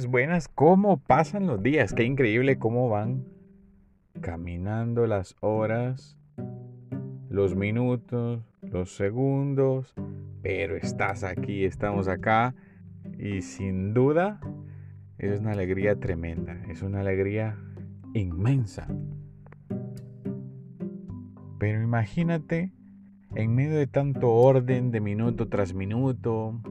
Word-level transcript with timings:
buenas. 0.00 0.48
¿Cómo 0.48 0.96
pasan 0.96 1.46
los 1.46 1.62
días? 1.62 1.92
Qué 1.92 2.04
increíble 2.04 2.58
cómo 2.58 2.88
van 2.88 3.26
caminando 4.22 5.06
las 5.06 5.36
horas, 5.40 6.16
los 7.28 7.54
minutos, 7.54 8.42
los 8.62 8.96
segundos. 8.96 9.94
Pero 10.40 10.76
estás 10.76 11.24
aquí, 11.24 11.66
estamos 11.66 12.08
acá. 12.08 12.54
Y 13.18 13.42
sin 13.42 13.92
duda 13.92 14.40
es 15.18 15.40
una 15.40 15.52
alegría 15.52 16.00
tremenda, 16.00 16.54
es 16.70 16.80
una 16.80 17.00
alegría 17.00 17.58
inmensa. 18.14 18.88
Pero 21.58 21.82
imagínate 21.82 22.72
en 23.34 23.54
medio 23.54 23.76
de 23.76 23.86
tanto 23.88 24.30
orden 24.30 24.90
de 24.90 25.00
minuto 25.00 25.48
tras 25.48 25.74
minuto, 25.74 26.62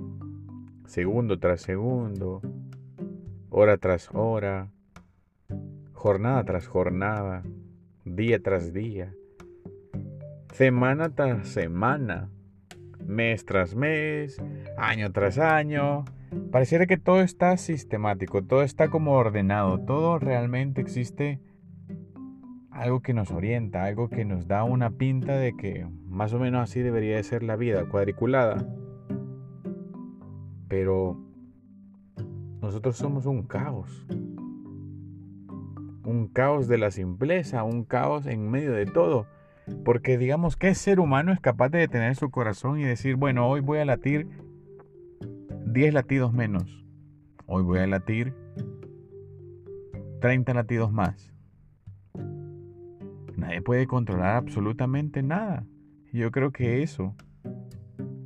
segundo 0.88 1.40
tras 1.40 1.62
segundo, 1.62 2.42
hora 3.54 3.78
tras 3.78 4.10
hora, 4.14 4.70
jornada 5.92 6.46
tras 6.46 6.68
jornada, 6.68 7.44
día 8.06 8.42
tras 8.42 8.72
día, 8.72 9.14
semana 10.54 11.14
tras 11.14 11.50
semana, 11.50 12.30
mes 13.06 13.44
tras 13.44 13.76
mes, 13.76 14.42
año 14.78 15.12
tras 15.12 15.38
año. 15.38 16.06
Pareciera 16.50 16.88
que 16.88 16.96
todo 16.96 17.20
está 17.20 17.58
sistemático, 17.58 18.42
todo 18.42 18.64
está 18.64 18.88
como 18.88 19.16
ordenado, 19.16 19.80
todo 19.80 20.18
realmente 20.18 20.80
existe 20.80 21.42
algo 22.70 23.02
que 23.02 23.14
nos 23.14 23.32
orienta, 23.32 23.84
algo 23.84 24.08
que 24.08 24.24
nos 24.24 24.48
da 24.48 24.64
una 24.64 24.92
pinta 24.92 25.34
de 25.34 25.58
que 25.58 25.86
más 26.08 26.32
o 26.32 26.40
menos 26.40 26.64
así 26.64 26.80
debería 26.80 27.18
de 27.18 27.24
ser 27.24 27.44
la 27.44 27.58
vida, 27.58 27.84
cuadriculada. 27.90 28.66
Pero 30.70 31.31
nosotros 32.62 32.96
somos 32.96 33.26
un 33.26 33.44
caos. 33.44 34.06
Un 36.06 36.30
caos 36.32 36.68
de 36.68 36.78
la 36.78 36.92
simpleza, 36.92 37.64
un 37.64 37.84
caos 37.84 38.28
en 38.28 38.50
medio 38.50 38.72
de 38.74 38.86
todo. 38.86 39.26
Porque 39.84 40.18
digamos, 40.18 40.58
¿qué 40.58 40.76
ser 40.76 41.00
humano 41.00 41.32
es 41.32 41.40
capaz 41.40 41.70
de 41.70 41.80
detener 41.80 42.16
su 42.16 42.30
corazón 42.30 42.80
y 42.80 42.84
decir, 42.84 43.16
bueno, 43.16 43.48
hoy 43.48 43.62
voy 43.62 43.80
a 43.80 43.86
latir 43.86 44.28
10 45.66 45.94
latidos 45.94 46.34
menos? 46.34 46.86
Hoy 47.48 47.64
voy 47.64 47.80
a 47.80 47.88
latir 47.88 48.34
30 50.22 50.54
latidos 50.54 50.92
más. 50.92 51.34
Nadie 53.36 53.62
puede 53.62 53.88
controlar 53.88 54.36
absolutamente 54.36 55.24
nada. 55.24 55.66
Yo 56.14 56.30
creo 56.32 56.52
que 56.52 56.84
eso 56.84 57.16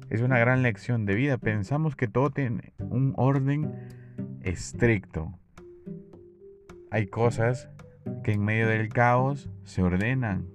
es 0.09 0.21
una 0.21 0.39
gran 0.39 0.61
lección 0.61 1.05
de 1.05 1.15
vida. 1.15 1.37
Pensamos 1.37 1.95
que 1.95 2.07
todo 2.07 2.31
tiene 2.31 2.73
un 2.79 3.13
orden 3.15 3.71
estricto. 4.45 5.33
Hay 6.91 7.07
cosas 7.07 7.67
que 8.23 8.33
en 8.33 8.45
medio 8.45 8.67
del 8.67 8.89
caos 8.89 9.49
se 9.63 9.81
ordenan. 9.81 10.45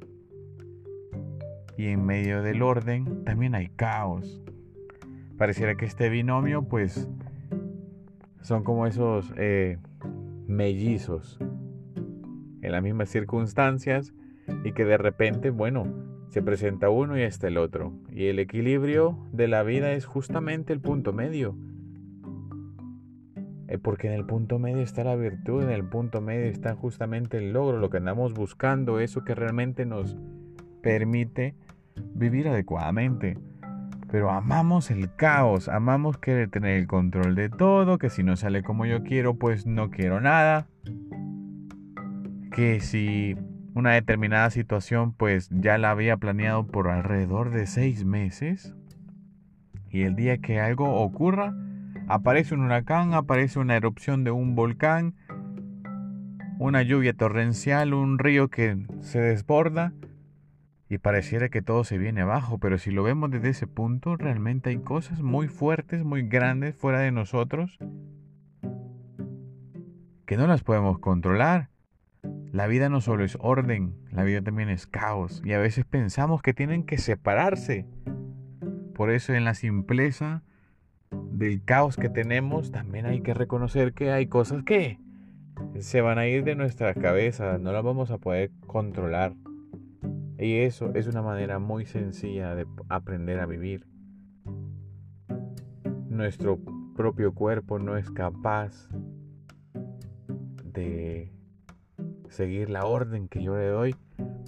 Y 1.76 1.88
en 1.88 2.06
medio 2.06 2.42
del 2.42 2.62
orden 2.62 3.24
también 3.24 3.54
hay 3.54 3.68
caos. 3.68 4.40
Pareciera 5.36 5.74
que 5.74 5.86
este 5.86 6.08
binomio 6.08 6.62
pues 6.62 7.08
son 8.42 8.62
como 8.62 8.86
esos 8.86 9.32
eh, 9.36 9.78
mellizos 10.46 11.38
en 12.62 12.72
las 12.72 12.82
mismas 12.82 13.08
circunstancias 13.08 14.14
y 14.64 14.72
que 14.72 14.84
de 14.84 14.98
repente, 14.98 15.50
bueno, 15.50 15.84
se 16.28 16.42
presenta 16.42 16.90
uno 16.90 17.18
y 17.18 17.22
está 17.22 17.48
el 17.48 17.58
otro. 17.58 17.92
Y 18.12 18.26
el 18.26 18.38
equilibrio 18.38 19.18
de 19.32 19.48
la 19.48 19.64
vida 19.64 19.92
es 19.92 20.04
justamente 20.06 20.72
el 20.72 20.80
punto 20.80 21.12
medio. 21.12 21.56
Eh, 23.70 23.78
porque 23.78 24.08
en 24.08 24.14
el 24.14 24.26
punto 24.26 24.58
medio 24.58 24.82
está 24.82 25.04
la 25.04 25.14
virtud, 25.14 25.62
en 25.62 25.70
el 25.70 25.84
punto 25.84 26.20
medio 26.20 26.46
está 26.46 26.74
justamente 26.74 27.38
el 27.38 27.52
logro, 27.52 27.78
lo 27.78 27.88
que 27.88 27.98
andamos 27.98 28.34
buscando, 28.34 28.98
eso 28.98 29.22
que 29.24 29.36
realmente 29.36 29.86
nos 29.86 30.16
permite 30.82 31.54
vivir 32.14 32.48
adecuadamente. 32.48 33.38
Pero 34.10 34.30
amamos 34.32 34.90
el 34.90 35.14
caos, 35.14 35.68
amamos 35.68 36.18
querer 36.18 36.50
tener 36.50 36.80
el 36.80 36.88
control 36.88 37.36
de 37.36 37.48
todo, 37.48 37.96
que 37.98 38.10
si 38.10 38.24
no 38.24 38.34
sale 38.34 38.64
como 38.64 38.86
yo 38.86 39.04
quiero, 39.04 39.34
pues 39.34 39.66
no 39.66 39.90
quiero 39.90 40.20
nada. 40.20 40.66
Que 42.50 42.80
si 42.80 43.36
una 43.74 43.92
determinada 43.92 44.50
situación 44.50 45.12
pues 45.12 45.48
ya 45.52 45.78
la 45.78 45.92
había 45.92 46.16
planeado 46.16 46.66
por 46.66 46.88
alrededor 46.88 47.50
de 47.50 47.68
seis 47.68 48.04
meses 48.04 48.74
y 49.90 50.02
el 50.02 50.16
día 50.16 50.38
que 50.38 50.58
algo 50.58 50.92
ocurra 51.00 51.54
aparece 52.10 52.54
un 52.54 52.62
huracán, 52.62 53.14
aparece 53.14 53.58
una 53.58 53.76
erupción 53.76 54.24
de 54.24 54.30
un 54.30 54.54
volcán, 54.54 55.14
una 56.58 56.82
lluvia 56.82 57.14
torrencial, 57.14 57.94
un 57.94 58.18
río 58.18 58.48
que 58.48 58.84
se 59.00 59.20
desborda 59.20 59.92
y 60.88 60.98
pareciera 60.98 61.48
que 61.48 61.62
todo 61.62 61.84
se 61.84 61.98
viene 61.98 62.22
abajo, 62.22 62.58
pero 62.58 62.78
si 62.78 62.90
lo 62.90 63.04
vemos 63.04 63.30
desde 63.30 63.50
ese 63.50 63.66
punto 63.68 64.16
realmente 64.16 64.70
hay 64.70 64.78
cosas 64.78 65.22
muy 65.22 65.46
fuertes, 65.46 66.04
muy 66.04 66.22
grandes 66.26 66.74
fuera 66.74 66.98
de 66.98 67.12
nosotros 67.12 67.78
que 70.26 70.36
no 70.36 70.46
las 70.46 70.62
podemos 70.64 70.98
controlar 70.98 71.70
la 72.52 72.66
vida 72.66 72.88
no 72.88 73.00
solo 73.00 73.24
es 73.24 73.38
orden, 73.40 73.94
la 74.10 74.24
vida 74.24 74.42
también 74.42 74.68
es 74.68 74.88
caos 74.88 75.40
y 75.44 75.52
a 75.52 75.60
veces 75.60 75.84
pensamos 75.84 76.42
que 76.42 76.52
tienen 76.52 76.82
que 76.82 76.98
separarse. 76.98 77.86
Por 78.94 79.10
eso 79.10 79.32
en 79.34 79.44
la 79.44 79.54
simpleza 79.54 80.42
del 81.40 81.64
caos 81.64 81.96
que 81.96 82.10
tenemos 82.10 82.70
también 82.70 83.06
hay 83.06 83.22
que 83.22 83.32
reconocer 83.32 83.94
que 83.94 84.10
hay 84.10 84.26
cosas 84.26 84.62
que 84.62 84.98
se 85.78 86.02
van 86.02 86.18
a 86.18 86.26
ir 86.26 86.44
de 86.44 86.54
nuestra 86.54 86.92
cabeza, 86.92 87.56
no 87.56 87.72
las 87.72 87.82
vamos 87.82 88.10
a 88.10 88.18
poder 88.18 88.50
controlar. 88.66 89.34
Y 90.38 90.58
eso 90.58 90.92
es 90.94 91.06
una 91.06 91.22
manera 91.22 91.58
muy 91.58 91.86
sencilla 91.86 92.54
de 92.54 92.66
aprender 92.90 93.40
a 93.40 93.46
vivir. 93.46 93.86
Nuestro 96.10 96.58
propio 96.94 97.32
cuerpo 97.32 97.78
no 97.78 97.96
es 97.96 98.10
capaz 98.10 98.90
de 100.62 101.32
seguir 102.28 102.68
la 102.68 102.84
orden 102.84 103.28
que 103.28 103.42
yo 103.42 103.56
le 103.56 103.68
doy, 103.68 103.96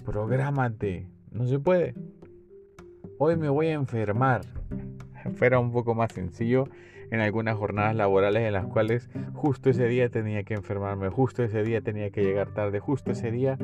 prográmate. 0.05 1.09
No 1.31 1.47
se 1.47 1.57
puede. 1.57 1.95
Hoy 3.17 3.35
me 3.35 3.49
voy 3.49 3.67
a 3.67 3.73
enfermar. 3.73 4.41
Fuera 5.35 5.59
un 5.59 5.71
poco 5.71 5.95
más 5.95 6.11
sencillo 6.13 6.65
en 7.11 7.19
algunas 7.19 7.57
jornadas 7.57 7.95
laborales 7.95 8.43
en 8.43 8.53
las 8.53 8.65
cuales 8.65 9.09
justo 9.33 9.69
ese 9.69 9.87
día 9.87 10.09
tenía 10.09 10.43
que 10.43 10.53
enfermarme, 10.53 11.09
justo 11.09 11.43
ese 11.43 11.63
día 11.63 11.81
tenía 11.81 12.09
que 12.09 12.23
llegar 12.23 12.53
tarde, 12.53 12.79
justo 12.79 13.11
ese 13.11 13.31
día. 13.31 13.57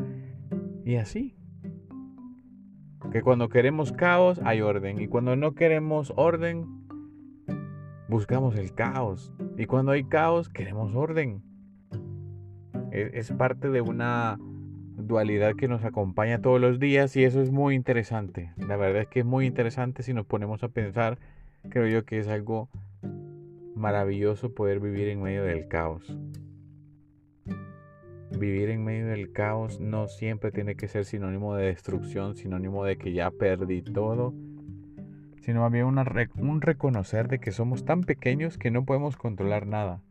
Y 0.85 0.96
así. 0.96 1.35
Que 3.12 3.22
cuando 3.22 3.50
queremos 3.50 3.91
caos 3.91 4.40
hay 4.44 4.62
orden 4.62 5.00
y 5.02 5.08
cuando 5.08 5.35
no 5.35 5.56
queremos 5.56 6.13
orden 6.16 6.68
buscamos 8.08 8.56
el 8.56 8.74
caos. 8.74 9.34
Y 9.58 9.66
cuando 9.66 9.91
hay 9.91 10.03
caos 10.03 10.50
queremos 10.50 10.96
orden. 10.96 11.41
E, 12.91 13.12
es 13.13 13.31
parte 13.31 13.69
de 13.69 13.81
una 13.81 14.38
dualidad 14.97 15.56
que 15.56 15.68
nos 15.68 15.84
acompaña 15.84 16.41
todos 16.41 16.59
los 16.59 16.79
días 16.79 17.16
y 17.16 17.24
eso 17.24 17.41
es 17.41 17.52
muy 17.52 17.75
interesante. 17.75 18.53
La 18.58 18.78
verdad 18.78 19.03
es 19.03 19.08
que 19.08 19.22
es 19.22 19.25
muy 19.25 19.46
interesante 19.46 20.03
si 20.03 20.13
nos 20.13 20.25
ponemos 20.25 20.63
a 20.63 20.69
pensar, 20.69 21.18
creo 21.70 21.88
yo 21.88 22.06
que 22.06 22.20
es 22.20 22.28
algo 22.28 22.70
maravilloso 23.75 24.53
poder 24.53 24.80
vivir 24.80 25.08
en 25.09 25.22
medio 25.22 25.44
del 25.44 25.68
caos. 25.68 26.18
Vivir 28.38 28.70
en 28.70 28.84
medio 28.84 29.08
del 29.08 29.31
caos 29.31 29.80
no 29.80 30.08
siempre 30.08 30.52
tiene 30.52 30.75
que 30.75 30.88
ser 30.88 31.06
sinónimo 31.06 31.56
de 31.56 31.66
destrucción, 31.68 32.36
sinónimo 32.36 32.86
de 32.86 32.97
que 32.97 33.14
ya 33.14 33.31
perdí 33.31 33.81
todo, 33.81 34.34
sino 35.41 35.66
había 35.66 35.85
un 35.85 36.61
reconocer 36.61 37.28
de 37.28 37.40
que 37.40 37.52
somos 37.52 37.85
tan 37.85 38.02
pequeños 38.02 38.58
que 38.58 38.72
no 38.72 38.85
podemos 38.85 39.17
controlar 39.17 39.66
nada 39.66 40.02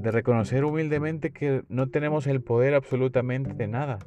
de 0.00 0.10
reconocer 0.10 0.64
humildemente 0.64 1.30
que 1.30 1.62
no 1.68 1.88
tenemos 1.88 2.26
el 2.26 2.40
poder 2.40 2.74
absolutamente 2.74 3.52
de 3.52 3.68
nada. 3.68 3.98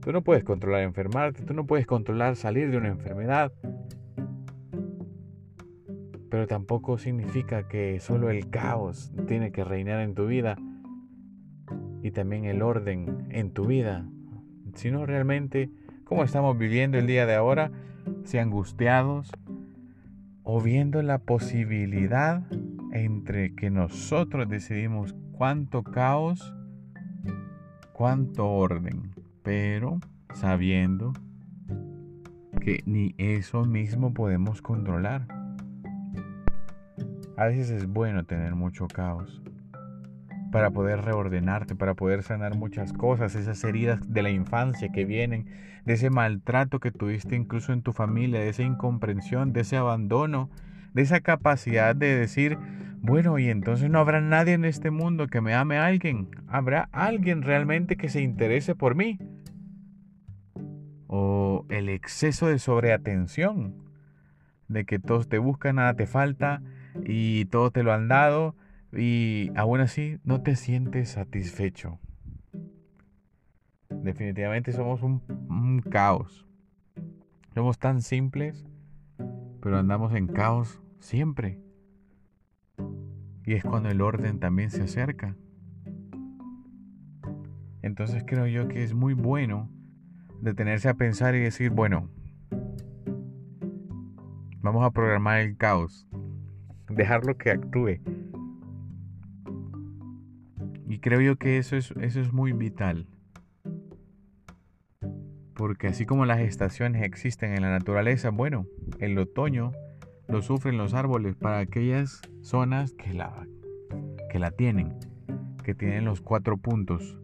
Tú 0.00 0.12
no 0.12 0.22
puedes 0.22 0.42
controlar 0.42 0.82
enfermarte, 0.82 1.44
tú 1.44 1.54
no 1.54 1.66
puedes 1.66 1.86
controlar 1.86 2.34
salir 2.34 2.70
de 2.70 2.76
una 2.76 2.88
enfermedad, 2.88 3.52
pero 6.30 6.46
tampoco 6.46 6.96
significa 6.98 7.68
que 7.68 8.00
solo 8.00 8.30
el 8.30 8.48
caos 8.48 9.12
tiene 9.26 9.52
que 9.52 9.64
reinar 9.64 10.00
en 10.00 10.14
tu 10.14 10.26
vida 10.26 10.56
y 12.02 12.12
también 12.12 12.44
el 12.44 12.62
orden 12.62 13.26
en 13.30 13.50
tu 13.50 13.66
vida, 13.66 14.06
sino 14.74 15.04
realmente 15.04 15.70
como 16.10 16.24
estamos 16.24 16.58
viviendo 16.58 16.98
el 16.98 17.06
día 17.06 17.24
de 17.24 17.36
ahora, 17.36 17.70
si 18.24 18.38
angustiados 18.38 19.30
o 20.42 20.60
viendo 20.60 21.02
la 21.02 21.18
posibilidad 21.18 22.42
entre 22.92 23.54
que 23.54 23.70
nosotros 23.70 24.48
decidimos 24.48 25.14
cuánto 25.30 25.84
caos, 25.84 26.52
cuánto 27.92 28.48
orden, 28.50 29.14
pero 29.44 30.00
sabiendo 30.34 31.12
que 32.60 32.82
ni 32.86 33.14
eso 33.16 33.64
mismo 33.64 34.12
podemos 34.12 34.62
controlar. 34.62 35.39
A 37.40 37.46
veces 37.46 37.70
es 37.70 37.86
bueno 37.86 38.24
tener 38.24 38.54
mucho 38.54 38.86
caos 38.86 39.40
para 40.52 40.72
poder 40.72 41.00
reordenarte, 41.00 41.74
para 41.74 41.94
poder 41.94 42.22
sanar 42.22 42.54
muchas 42.54 42.92
cosas, 42.92 43.34
esas 43.34 43.64
heridas 43.64 44.12
de 44.12 44.22
la 44.22 44.28
infancia 44.28 44.90
que 44.92 45.06
vienen, 45.06 45.46
de 45.86 45.94
ese 45.94 46.10
maltrato 46.10 46.80
que 46.80 46.90
tuviste 46.90 47.36
incluso 47.36 47.72
en 47.72 47.80
tu 47.80 47.94
familia, 47.94 48.40
de 48.40 48.50
esa 48.50 48.62
incomprensión, 48.62 49.54
de 49.54 49.62
ese 49.62 49.78
abandono, 49.78 50.50
de 50.92 51.00
esa 51.00 51.20
capacidad 51.20 51.96
de 51.96 52.14
decir, 52.14 52.58
bueno, 53.00 53.38
y 53.38 53.48
entonces 53.48 53.88
no 53.88 54.00
habrá 54.00 54.20
nadie 54.20 54.52
en 54.52 54.66
este 54.66 54.90
mundo 54.90 55.26
que 55.26 55.40
me 55.40 55.54
ame 55.54 55.78
a 55.78 55.86
alguien, 55.86 56.28
habrá 56.46 56.90
alguien 56.92 57.40
realmente 57.40 57.96
que 57.96 58.10
se 58.10 58.20
interese 58.20 58.74
por 58.74 58.94
mí. 58.94 59.18
O 61.06 61.64
el 61.70 61.88
exceso 61.88 62.48
de 62.48 62.58
sobreatención, 62.58 63.76
de 64.68 64.84
que 64.84 64.98
todos 64.98 65.26
te 65.30 65.38
buscan, 65.38 65.76
nada 65.76 65.94
te 65.94 66.06
falta 66.06 66.60
y 67.04 67.46
todo 67.46 67.70
te 67.70 67.82
lo 67.82 67.92
han 67.92 68.08
dado 68.08 68.54
y 68.92 69.50
aún 69.54 69.80
así 69.80 70.18
no 70.24 70.42
te 70.42 70.56
sientes 70.56 71.10
satisfecho. 71.10 71.98
Definitivamente 73.88 74.72
somos 74.72 75.02
un, 75.02 75.82
caos. 75.90 76.46
Somos 77.54 77.78
tan 77.78 78.02
simples, 78.02 78.64
pero 79.60 79.78
andamos 79.78 80.14
en 80.14 80.26
caos 80.26 80.80
siempre. 81.00 81.60
Y 83.44 83.54
es 83.54 83.64
cuando 83.64 83.90
el 83.90 84.00
orden 84.00 84.38
también 84.38 84.70
se 84.70 84.82
acerca. 84.82 85.36
Entonces 87.82 88.22
creo 88.26 88.46
yo 88.46 88.68
que 88.68 88.84
es 88.84 88.94
muy 88.94 89.14
bueno 89.14 89.68
detenerse 90.40 90.88
a 90.88 90.94
pensar 90.94 91.34
y 91.34 91.40
decir, 91.40 91.70
bueno, 91.70 92.08
vamos 94.60 94.84
a 94.84 94.90
programar 94.90 95.40
el 95.40 95.56
caos, 95.56 96.06
dejarlo 96.90 97.36
que 97.36 97.50
actúe 97.50 98.00
y 100.90 100.98
creo 100.98 101.20
yo 101.20 101.36
que 101.36 101.56
eso 101.56 101.76
es, 101.76 101.92
eso 102.00 102.20
es 102.20 102.32
muy 102.32 102.52
vital. 102.52 103.06
Porque 105.54 105.86
así 105.86 106.04
como 106.04 106.26
las 106.26 106.40
estaciones 106.40 107.04
existen 107.04 107.54
en 107.54 107.62
la 107.62 107.70
naturaleza, 107.70 108.30
bueno, 108.30 108.66
el 108.98 109.16
otoño 109.16 109.70
lo 110.26 110.42
sufren 110.42 110.78
los 110.78 110.92
árboles 110.92 111.36
para 111.36 111.60
aquellas 111.60 112.22
zonas 112.40 112.92
que 112.94 113.14
la, 113.14 113.46
que 114.30 114.40
la 114.40 114.50
tienen, 114.50 114.96
que 115.62 115.76
tienen 115.76 116.06
los 116.06 116.20
cuatro 116.20 116.56
puntos, 116.56 117.20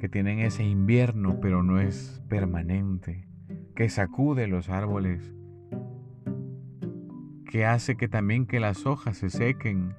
que 0.00 0.08
tienen 0.08 0.40
ese 0.40 0.64
invierno 0.64 1.38
pero 1.40 1.62
no 1.62 1.80
es 1.80 2.20
permanente, 2.28 3.28
que 3.76 3.88
sacude 3.90 4.48
los 4.48 4.70
árboles, 4.70 5.32
que 7.48 7.64
hace 7.64 7.96
que 7.96 8.08
también 8.08 8.46
que 8.46 8.60
las 8.60 8.84
hojas 8.84 9.16
se 9.16 9.30
sequen, 9.30 9.94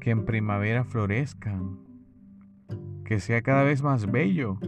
que 0.00 0.10
en 0.10 0.24
primavera 0.24 0.84
florezcan, 0.84 1.78
que 3.04 3.20
sea 3.20 3.42
cada 3.42 3.62
vez 3.62 3.82
más 3.82 4.10
bello. 4.10 4.58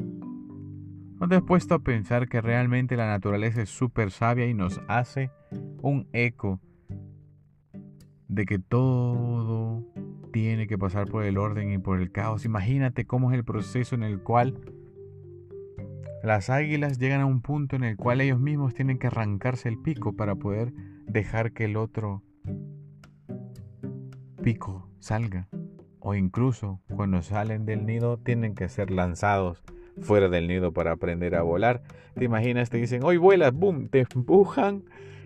¿No 1.18 1.28
te 1.28 1.36
has 1.36 1.42
puesto 1.42 1.74
a 1.74 1.78
pensar 1.78 2.28
que 2.28 2.42
realmente 2.42 2.96
la 2.96 3.06
naturaleza 3.06 3.62
es 3.62 3.70
súper 3.70 4.10
sabia 4.10 4.46
y 4.46 4.54
nos 4.54 4.82
hace 4.86 5.30
un 5.80 6.08
eco 6.12 6.60
de 8.28 8.44
que 8.44 8.58
todo 8.58 9.82
tiene 10.30 10.66
que 10.66 10.76
pasar 10.76 11.08
por 11.08 11.24
el 11.24 11.38
orden 11.38 11.72
y 11.72 11.78
por 11.78 12.00
el 12.00 12.12
caos? 12.12 12.44
Imagínate 12.44 13.06
cómo 13.06 13.32
es 13.32 13.38
el 13.38 13.44
proceso 13.44 13.94
en 13.94 14.02
el 14.02 14.20
cual 14.20 14.60
las 16.22 16.50
águilas 16.50 16.98
llegan 16.98 17.20
a 17.20 17.26
un 17.26 17.40
punto 17.40 17.76
en 17.76 17.84
el 17.84 17.96
cual 17.96 18.20
ellos 18.20 18.38
mismos 18.38 18.74
tienen 18.74 18.98
que 18.98 19.08
arrancarse 19.08 19.68
el 19.68 19.78
pico 19.78 20.14
para 20.14 20.36
poder 20.36 20.72
dejar 21.06 21.52
que 21.52 21.64
el 21.64 21.76
otro 21.76 22.22
pico 24.42 24.88
salga. 25.00 25.48
O 25.98 26.14
incluso 26.14 26.80
cuando 26.94 27.22
salen 27.22 27.64
del 27.64 27.86
nido 27.86 28.18
tienen 28.18 28.54
que 28.54 28.68
ser 28.68 28.90
lanzados 28.90 29.62
fuera 30.00 30.28
del 30.28 30.48
nido 30.48 30.72
para 30.72 30.92
aprender 30.92 31.34
a 31.34 31.42
volar. 31.42 31.82
¿Te 32.14 32.24
imaginas? 32.24 32.70
Te 32.70 32.78
dicen, 32.78 33.02
hoy 33.04 33.16
vuelas, 33.16 33.52
boom, 33.52 33.88
te 33.88 34.06
empujan 34.14 34.84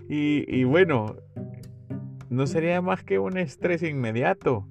y, 0.09 0.45
y 0.49 0.65
bueno, 0.65 1.17
no 2.31 2.47
sería 2.47 2.81
más 2.81 3.05
que 3.05 3.19
un 3.19 3.37
estrés 3.39 3.83
inmediato. 3.83 4.67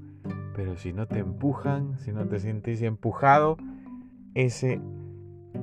Pero 0.56 0.76
si 0.78 0.94
no 0.94 1.08
te 1.08 1.20
empujan, 1.20 2.00
si 2.00 2.12
no 2.12 2.28
te 2.28 2.40
sientes 2.40 2.82
empujado, 2.82 3.58
ese 4.34 4.80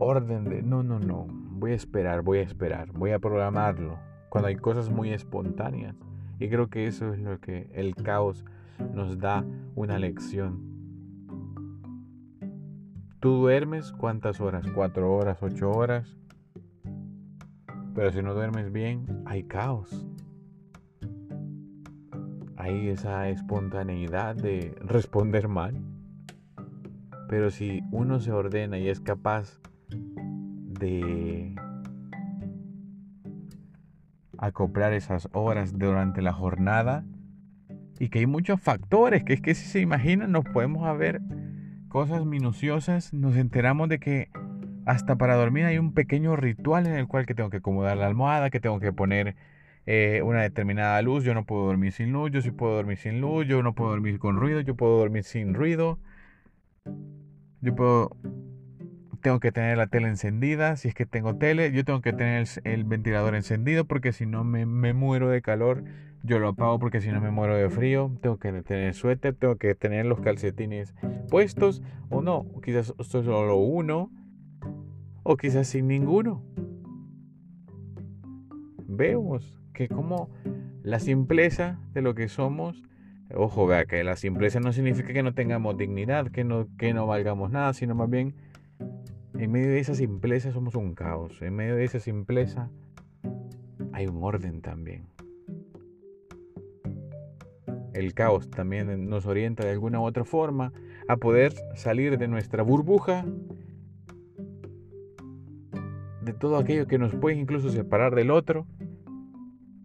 orden 0.03 0.45
de, 0.45 0.63
no, 0.63 0.83
no, 0.83 0.99
no, 0.99 1.27
voy 1.63 1.73
a 1.73 1.77
esperar, 1.77 2.23
voy 2.23 2.39
a 2.39 2.43
esperar, 2.43 2.91
voy 2.93 3.13
a 3.13 3.19
programarlo. 3.19 3.99
Cuando 4.29 4.49
hay 4.49 4.57
cosas 4.57 4.91
muy 4.91 5.13
espontáneas. 5.13 5.97
Y 6.39 6.49
creo 6.49 6.69
que 6.69 6.87
eso 6.87 7.13
es 7.13 7.21
lo 7.21 7.39
que 7.39 7.71
el 7.73 7.95
caos 7.95 8.45
nos 8.95 9.19
da 9.19 9.45
una 9.75 9.99
lección. 9.99 10.73
¿Tú 13.21 13.37
duermes 13.37 13.93
cuántas 13.93 14.41
horas? 14.41 14.67
¿Cuatro 14.75 15.15
horas? 15.15 15.41
¿Ocho 15.41 15.71
horas? 15.71 16.17
Pero 17.95 18.11
si 18.11 18.23
no 18.23 18.35
duermes 18.35 18.73
bien, 18.73 19.23
hay 19.27 19.45
caos. 19.45 20.07
Hay 22.57 22.89
esa 22.89 23.29
espontaneidad 23.29 24.35
de 24.35 24.75
responder 24.81 25.47
mal. 25.47 25.81
Pero 27.29 27.51
si 27.51 27.83
uno 27.93 28.19
se 28.19 28.33
ordena 28.33 28.79
y 28.79 28.89
es 28.89 28.99
capaz 28.99 29.61
de 30.83 31.55
acoplar 34.39 34.93
esas 34.93 35.29
horas 35.33 35.79
durante 35.79 36.21
la 36.21 36.33
jornada, 36.33 37.05
y 37.99 38.09
que 38.09 38.19
hay 38.19 38.27
muchos 38.27 38.61
factores, 38.61 39.23
que 39.23 39.33
es 39.33 39.41
que 39.41 39.55
si 39.55 39.65
se 39.65 39.81
imaginan 39.81 40.33
nos 40.33 40.45
podemos 40.45 40.99
ver 40.99 41.21
cosas 41.89 42.25
minuciosas, 42.25 43.15
nos 43.15 43.37
enteramos 43.37 43.89
de 43.89 44.01
que 44.01 44.29
hasta 44.87 45.15
para 45.15 45.37
dormir 45.37 45.67
hay 45.67 45.79
un 45.79 45.95
pequeño 45.95 46.35
ritual 46.35 46.87
en 46.89 46.95
el 46.95 47.07
cual 47.07 47.27
que 47.27 47.35
tengo 47.35 47.51
que 47.51 47.59
acomodar 47.59 47.97
la 47.97 48.07
almohada, 48.09 48.51
que 48.51 48.59
tengo 48.59 48.81
que 48.81 48.93
poner 48.93 49.37
eh, 49.87 50.21
una 50.25 50.43
determinada 50.43 51.01
luz, 51.03 51.23
yo 51.23 51.35
no 51.35 51.45
puedo 51.45 51.67
dormir 51.67 51.93
sin 51.93 52.11
luz, 52.13 52.33
yo 52.33 52.43
sí 52.43 52.51
puedo 52.51 52.75
dormir 52.75 52.97
sin 52.99 53.21
luz, 53.21 53.47
yo 53.47 53.63
no 53.63 53.75
puedo 53.75 53.91
dormir 53.91 54.19
con 54.19 54.37
ruido, 54.37 54.61
yo 54.61 54.75
puedo 54.75 54.99
dormir 54.99 55.23
sin 55.23 55.55
ruido, 55.55 56.01
yo 57.61 57.75
puedo 57.77 58.17
tengo 59.23 59.41
que 59.41 59.53
tener 59.53 59.79
la 59.79 59.87
tele 59.87 60.09
encendida, 60.09 60.77
si 60.77 60.89
es 60.89 60.95
que 60.95 61.07
tengo 61.07 61.37
tele, 61.37 61.73
yo 61.73 61.85
tengo 61.85 62.03
que 62.03 62.13
tener 62.13 62.47
el, 62.65 62.85
ventilador 62.85 63.35
encendido 63.35 63.87
porque 63.87 64.13
si 64.13 64.27
no 64.27 64.45
me, 64.45 64.67
muero 64.67 65.31
de 65.31 65.41
calor, 65.41 65.85
yo 66.23 66.39
lo 66.39 66.49
apago 66.49 66.79
porque 66.79 67.01
si 67.01 67.11
no 67.11 67.21
me 67.21 67.31
muero 67.31 67.57
de 67.57 67.71
frío, 67.71 68.13
tengo 68.21 68.39
que 68.39 68.53
tener 68.63 68.95
suéter, 68.95 69.35
tengo 69.35 69.57
que 69.57 69.75
tener 69.75 70.05
los 70.05 70.21
calcetines 70.21 70.95
puestos 71.31 71.83
o 72.11 72.21
no, 72.21 72.47
quizás 72.63 72.95
solo 73.01 73.57
uno 73.57 74.11
o 75.23 75.37
quizás 75.37 75.69
sin 75.69 75.89
ninguno. 75.89 76.45
Vemos 78.87 79.59
que 79.73 79.89
como 79.89 80.29
la 80.83 80.99
simpleza 80.99 81.79
de 81.95 82.03
lo 82.03 82.15
que 82.15 82.29
somos 82.29 82.83
Ojo, 83.35 83.67
vea 83.67 83.87
que 83.87 84.05
la 84.05 84.17
simpleza 84.17 84.61
no 84.61 84.75
significa 84.75 85.15
que 85.15 85.23
no 85.23 85.33
tengamos 85.33 85.79
dignidad, 85.79 86.29
que 86.29 86.45
no, 86.45 86.69
que 86.77 86.93
no 86.93 87.07
valgamos 87.07 87.51
nada, 87.51 87.73
sino 87.73 87.95
más 87.95 88.11
bien 88.11 88.35
en 89.35 89.51
medio 89.51 89.69
de 89.69 89.81
esa 89.81 89.95
simpleza 89.95 90.53
somos 90.53 90.75
un 90.75 90.95
caos. 90.95 91.41
En 91.43 91.55
medio 91.55 91.77
de 91.77 91.85
esa 91.85 92.01
simpleza 92.01 92.71
hay 93.93 94.07
un 94.07 94.23
orden 94.23 94.61
también. 94.61 95.07
El 97.95 98.15
caos 98.15 98.51
también 98.51 99.09
nos 99.09 99.27
orienta 99.27 99.65
de 99.65 99.73
alguna 99.73 100.01
u 100.01 100.05
otra 100.05 100.25
forma 100.25 100.73
a 101.09 101.17
poder 101.17 101.53
salir 101.75 102.19
de 102.19 102.29
nuestra 102.29 102.63
burbuja, 102.63 103.25
de 106.23 106.33
todo 106.33 106.57
aquello 106.57 106.87
que 106.87 106.99
nos 106.99 107.15
puede 107.15 107.37
incluso 107.37 107.69
separar 107.71 108.15
del 108.15 108.31
otro, 108.31 108.67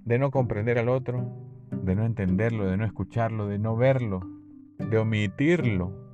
de 0.05 0.19
no 0.19 0.31
comprender 0.31 0.77
al 0.77 0.87
otro, 0.87 1.29
de 1.71 1.95
no 1.95 2.05
entenderlo, 2.05 2.65
de 2.65 2.77
no 2.77 2.85
escucharlo, 2.85 3.47
de 3.47 3.59
no 3.59 3.75
verlo, 3.75 4.21
de 4.77 4.97
omitirlo 4.97 6.06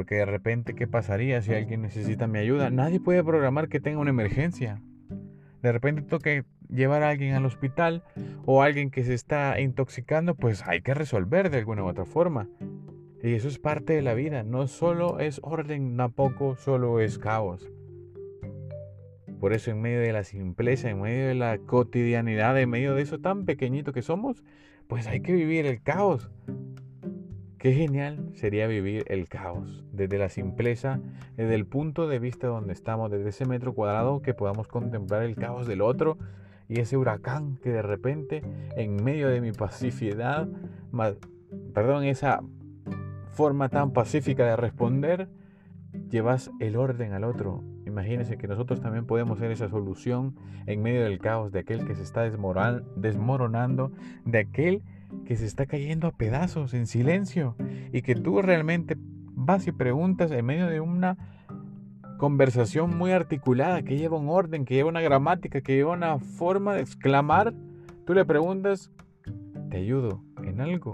porque 0.00 0.14
de 0.14 0.24
repente, 0.24 0.74
¿qué 0.74 0.86
pasaría 0.86 1.42
si 1.42 1.52
alguien 1.52 1.82
necesita 1.82 2.26
mi 2.26 2.38
ayuda? 2.38 2.70
Nadie 2.70 3.00
puede 3.00 3.22
programar 3.22 3.68
que 3.68 3.80
tenga 3.80 3.98
una 3.98 4.08
emergencia. 4.08 4.80
De 5.60 5.72
repente 5.72 6.00
toque 6.00 6.44
llevar 6.70 7.02
a 7.02 7.10
alguien 7.10 7.34
al 7.34 7.44
hospital 7.44 8.02
o 8.46 8.62
alguien 8.62 8.90
que 8.90 9.04
se 9.04 9.12
está 9.12 9.60
intoxicando, 9.60 10.34
pues 10.34 10.66
hay 10.66 10.80
que 10.80 10.94
resolver 10.94 11.50
de 11.50 11.58
alguna 11.58 11.84
u 11.84 11.88
otra 11.88 12.06
forma. 12.06 12.48
Y 13.22 13.34
eso 13.34 13.48
es 13.48 13.58
parte 13.58 13.92
de 13.92 14.00
la 14.00 14.14
vida. 14.14 14.42
No 14.42 14.68
solo 14.68 15.20
es 15.20 15.38
orden, 15.42 15.98
tampoco 15.98 16.56
solo 16.56 16.98
es 16.98 17.18
caos. 17.18 17.70
Por 19.38 19.52
eso 19.52 19.70
en 19.70 19.82
medio 19.82 20.00
de 20.00 20.14
la 20.14 20.24
simpleza, 20.24 20.88
en 20.88 21.02
medio 21.02 21.28
de 21.28 21.34
la 21.34 21.58
cotidianidad, 21.58 22.58
en 22.58 22.70
medio 22.70 22.94
de 22.94 23.02
eso 23.02 23.18
tan 23.18 23.44
pequeñito 23.44 23.92
que 23.92 24.00
somos, 24.00 24.42
pues 24.86 25.06
hay 25.06 25.20
que 25.20 25.34
vivir 25.34 25.66
el 25.66 25.82
caos. 25.82 26.30
Qué 27.60 27.74
genial 27.74 28.30
sería 28.36 28.66
vivir 28.66 29.04
el 29.08 29.28
caos, 29.28 29.84
desde 29.92 30.16
la 30.16 30.30
simpleza, 30.30 30.98
desde 31.36 31.54
el 31.54 31.66
punto 31.66 32.08
de 32.08 32.18
vista 32.18 32.46
donde 32.46 32.72
estamos, 32.72 33.10
desde 33.10 33.28
ese 33.28 33.44
metro 33.44 33.74
cuadrado 33.74 34.22
que 34.22 34.32
podamos 34.32 34.66
contemplar 34.66 35.24
el 35.24 35.36
caos 35.36 35.66
del 35.66 35.82
otro 35.82 36.16
y 36.68 36.80
ese 36.80 36.96
huracán 36.96 37.58
que 37.62 37.68
de 37.68 37.82
repente 37.82 38.42
en 38.76 39.04
medio 39.04 39.28
de 39.28 39.42
mi 39.42 39.52
pacificidad, 39.52 40.48
perdón, 41.74 42.04
esa 42.04 42.40
forma 43.32 43.68
tan 43.68 43.92
pacífica 43.92 44.46
de 44.46 44.56
responder, 44.56 45.28
llevas 46.08 46.50
el 46.60 46.76
orden 46.76 47.12
al 47.12 47.24
otro. 47.24 47.62
Imagínense 47.90 48.38
que 48.38 48.46
nosotros 48.46 48.80
también 48.80 49.04
podemos 49.04 49.40
ser 49.40 49.50
esa 49.50 49.68
solución 49.68 50.36
en 50.66 50.80
medio 50.80 51.02
del 51.02 51.18
caos 51.18 51.50
de 51.50 51.58
aquel 51.58 51.84
que 51.84 51.96
se 51.96 52.02
está 52.02 52.22
desmoronando, 52.22 53.90
de 54.24 54.38
aquel 54.38 54.82
que 55.24 55.34
se 55.34 55.44
está 55.44 55.66
cayendo 55.66 56.06
a 56.06 56.12
pedazos 56.12 56.72
en 56.72 56.86
silencio 56.86 57.56
y 57.92 58.02
que 58.02 58.14
tú 58.14 58.42
realmente 58.42 58.96
vas 59.34 59.66
y 59.66 59.72
preguntas 59.72 60.30
en 60.30 60.46
medio 60.46 60.68
de 60.68 60.80
una 60.80 61.18
conversación 62.16 62.96
muy 62.96 63.10
articulada 63.10 63.82
que 63.82 63.96
lleva 63.96 64.18
un 64.18 64.28
orden, 64.28 64.64
que 64.64 64.74
lleva 64.74 64.88
una 64.88 65.00
gramática, 65.00 65.60
que 65.60 65.74
lleva 65.74 65.92
una 65.92 66.20
forma 66.20 66.74
de 66.74 66.82
exclamar, 66.82 67.52
tú 68.06 68.14
le 68.14 68.24
preguntas, 68.24 68.92
¿te 69.68 69.78
ayudo 69.78 70.22
en 70.44 70.60
algo? 70.60 70.92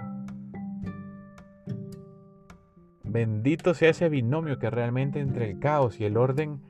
Bendito 3.04 3.74
sea 3.74 3.90
ese 3.90 4.08
binomio 4.08 4.58
que 4.58 4.70
realmente 4.70 5.20
entre 5.20 5.50
el 5.50 5.58
caos 5.58 6.00
y 6.00 6.04
el 6.04 6.16
orden 6.16 6.60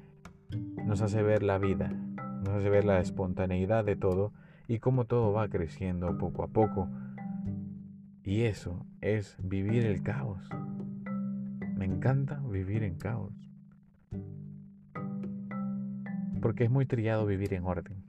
nos 0.86 1.02
hace 1.02 1.20
ver 1.24 1.42
la 1.42 1.58
vida, 1.58 1.88
nos 1.88 2.54
hace 2.54 2.70
ver 2.70 2.84
la 2.84 3.00
espontaneidad 3.00 3.84
de 3.84 3.96
todo 3.96 4.32
y 4.68 4.78
cómo 4.78 5.04
todo 5.04 5.32
va 5.32 5.48
creciendo 5.48 6.16
poco 6.16 6.44
a 6.44 6.46
poco. 6.46 6.88
Y 8.22 8.42
eso 8.42 8.86
es 9.00 9.36
vivir 9.42 9.84
el 9.84 10.04
caos. 10.04 10.48
Me 11.76 11.86
encanta 11.86 12.40
vivir 12.48 12.84
en 12.84 12.94
caos. 12.94 13.32
Porque 16.40 16.64
es 16.64 16.70
muy 16.70 16.86
trillado 16.86 17.26
vivir 17.26 17.52
en 17.54 17.64
orden. 17.64 18.04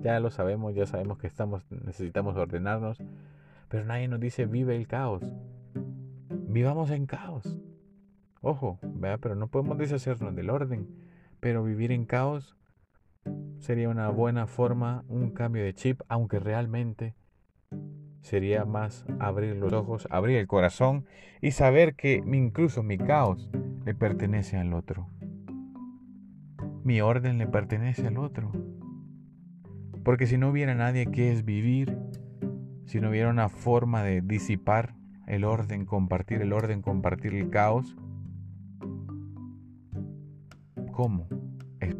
Ya 0.00 0.20
lo 0.20 0.30
sabemos, 0.30 0.74
ya 0.76 0.86
sabemos 0.86 1.18
que 1.18 1.26
estamos, 1.26 1.64
necesitamos 1.70 2.36
ordenarnos, 2.36 2.98
pero 3.68 3.84
nadie 3.84 4.06
nos 4.06 4.20
dice 4.20 4.46
vive 4.46 4.76
el 4.76 4.86
caos. 4.86 5.24
Vivamos 6.30 6.90
en 6.90 7.06
caos. 7.06 7.58
Ojo, 8.40 8.78
vea, 8.82 9.18
pero 9.18 9.34
no 9.34 9.48
podemos 9.48 9.76
deshacernos 9.76 10.36
del 10.36 10.50
orden. 10.50 10.86
Pero 11.42 11.64
vivir 11.64 11.90
en 11.90 12.04
caos 12.04 12.54
sería 13.58 13.88
una 13.88 14.08
buena 14.10 14.46
forma, 14.46 15.04
un 15.08 15.32
cambio 15.32 15.64
de 15.64 15.74
chip, 15.74 16.00
aunque 16.06 16.38
realmente 16.38 17.16
sería 18.20 18.64
más 18.64 19.04
abrir 19.18 19.56
los 19.56 19.72
ojos, 19.72 20.06
abrir 20.12 20.36
el 20.38 20.46
corazón 20.46 21.04
y 21.40 21.50
saber 21.50 21.96
que 21.96 22.22
incluso 22.24 22.84
mi 22.84 22.96
caos 22.96 23.50
le 23.84 23.92
pertenece 23.92 24.56
al 24.56 24.72
otro. 24.72 25.08
Mi 26.84 27.00
orden 27.00 27.38
le 27.38 27.48
pertenece 27.48 28.06
al 28.06 28.18
otro. 28.18 28.52
Porque 30.04 30.28
si 30.28 30.38
no 30.38 30.48
hubiera 30.48 30.76
nadie 30.76 31.06
que 31.10 31.32
es 31.32 31.44
vivir, 31.44 31.98
si 32.86 33.00
no 33.00 33.10
hubiera 33.10 33.30
una 33.30 33.48
forma 33.48 34.04
de 34.04 34.20
disipar 34.20 34.94
el 35.26 35.42
orden, 35.42 35.86
compartir 35.86 36.40
el 36.40 36.52
orden, 36.52 36.82
compartir 36.82 37.34
el 37.34 37.50
caos, 37.50 37.96
¿cómo 40.92 41.31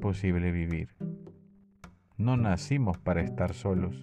posible 0.02 0.50
vivir? 0.50 0.88
No 2.18 2.36
nacimos 2.36 2.98
para 2.98 3.22
estar 3.22 3.54
solos. 3.54 4.02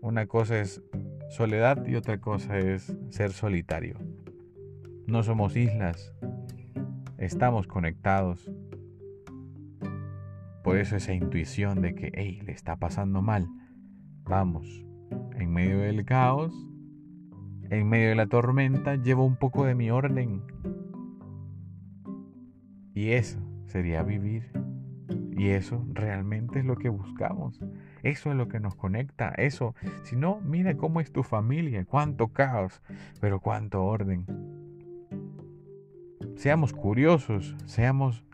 Una 0.00 0.26
cosa 0.26 0.60
es 0.60 0.80
soledad 1.30 1.84
y 1.84 1.96
otra 1.96 2.20
cosa 2.20 2.58
es 2.58 2.96
ser 3.10 3.32
solitario. 3.32 3.98
No 5.08 5.24
somos 5.24 5.56
islas, 5.56 6.14
estamos 7.18 7.66
conectados. 7.66 8.48
Por 10.62 10.78
eso 10.78 10.94
esa 10.94 11.12
intuición 11.12 11.82
de 11.82 11.96
que, 11.96 12.12
hey, 12.14 12.40
le 12.46 12.52
está 12.52 12.76
pasando 12.76 13.20
mal. 13.20 13.48
Vamos, 14.22 14.86
en 15.34 15.52
medio 15.52 15.80
del 15.80 16.04
caos, 16.04 16.54
en 17.68 17.88
medio 17.88 18.10
de 18.10 18.14
la 18.14 18.28
tormenta, 18.28 18.94
llevo 18.94 19.26
un 19.26 19.36
poco 19.36 19.64
de 19.64 19.74
mi 19.74 19.90
orden. 19.90 20.40
Y 22.94 23.10
eso 23.10 23.53
sería 23.66 24.02
vivir. 24.02 24.50
Y 25.36 25.48
eso 25.48 25.84
realmente 25.92 26.60
es 26.60 26.64
lo 26.64 26.76
que 26.76 26.88
buscamos. 26.88 27.58
Eso 28.02 28.30
es 28.30 28.36
lo 28.36 28.48
que 28.48 28.60
nos 28.60 28.76
conecta. 28.76 29.30
Eso, 29.30 29.74
si 30.02 30.16
no, 30.16 30.40
mira 30.42 30.76
cómo 30.76 31.00
es 31.00 31.12
tu 31.12 31.22
familia, 31.22 31.84
cuánto 31.84 32.28
caos, 32.28 32.80
pero 33.20 33.40
cuánto 33.40 33.84
orden. 33.84 34.26
Seamos 36.36 36.72
curiosos, 36.72 37.56
seamos 37.66 38.24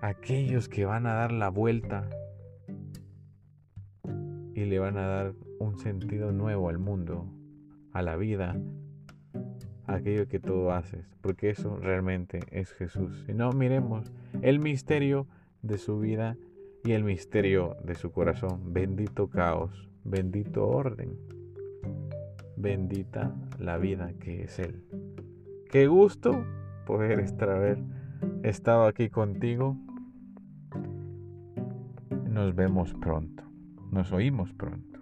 aquellos 0.00 0.68
que 0.68 0.84
van 0.84 1.06
a 1.06 1.14
dar 1.14 1.32
la 1.32 1.48
vuelta 1.48 2.08
y 4.54 4.64
le 4.64 4.78
van 4.78 4.96
a 4.98 5.06
dar 5.06 5.34
un 5.58 5.78
sentido 5.78 6.32
nuevo 6.32 6.68
al 6.68 6.78
mundo, 6.78 7.26
a 7.92 8.02
la 8.02 8.16
vida, 8.16 8.56
aquello 9.86 10.26
que 10.28 10.40
tú 10.40 10.70
haces, 10.70 11.06
porque 11.20 11.50
eso 11.50 11.76
realmente 11.76 12.40
es 12.50 12.72
Jesús. 12.72 13.24
Si 13.26 13.34
no, 13.34 13.50
miremos 13.52 14.12
el 14.42 14.58
misterio 14.58 15.26
de 15.62 15.78
su 15.78 15.98
vida 15.98 16.36
y 16.84 16.92
el 16.92 17.04
misterio 17.04 17.76
de 17.84 17.94
su 17.94 18.12
corazón. 18.12 18.72
Bendito 18.72 19.28
caos, 19.28 19.88
bendito 20.04 20.66
orden, 20.66 21.18
bendita 22.56 23.34
la 23.58 23.78
vida 23.78 24.12
que 24.20 24.42
es 24.44 24.58
Él. 24.58 24.84
Qué 25.70 25.86
gusto 25.86 26.44
poder 26.86 27.24
haber 27.42 27.78
estado 28.42 28.84
aquí 28.84 29.08
contigo. 29.08 29.76
Nos 32.28 32.54
vemos 32.54 32.94
pronto, 32.94 33.44
nos 33.90 34.12
oímos 34.12 34.52
pronto. 34.52 34.93